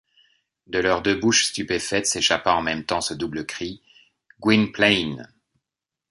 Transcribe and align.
De 0.65 0.79
leurs 0.79 1.03
deux 1.03 1.13
bouches 1.13 1.45
stupéfaites 1.45 2.07
s’échappa 2.07 2.55
en 2.55 2.63
même 2.63 2.85
temps 2.85 3.01
ce 3.01 3.13
double 3.13 3.45
cri:— 3.45 3.83
Gwynplaine! 4.39 5.31